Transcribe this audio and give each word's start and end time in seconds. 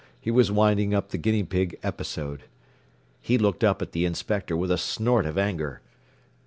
He 0.19 0.31
was 0.31 0.51
winding 0.51 0.95
up 0.95 1.09
the 1.09 1.19
guinea 1.19 1.43
pig 1.43 1.77
episode. 1.83 2.45
He 3.21 3.37
looked 3.37 3.63
up 3.63 3.83
at 3.83 3.91
the 3.91 4.03
inspector 4.05 4.57
with 4.57 4.71
a 4.71 4.77
snort 4.79 5.27
of 5.27 5.37
anger. 5.37 5.81